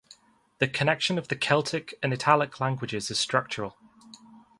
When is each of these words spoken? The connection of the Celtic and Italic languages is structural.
The 0.57 0.67
connection 0.67 1.19
of 1.19 1.27
the 1.27 1.35
Celtic 1.35 1.93
and 2.01 2.11
Italic 2.11 2.59
languages 2.59 3.11
is 3.11 3.19
structural. 3.19 3.77